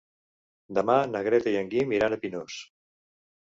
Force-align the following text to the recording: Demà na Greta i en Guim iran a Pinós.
Demà 0.77 0.95
na 1.09 1.21
Greta 1.29 1.53
i 1.53 1.61
en 1.61 1.71
Guim 1.75 1.95
iran 2.01 2.19
a 2.19 2.21
Pinós. 2.25 2.59